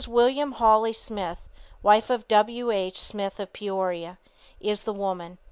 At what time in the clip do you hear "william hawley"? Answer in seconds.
0.07-0.93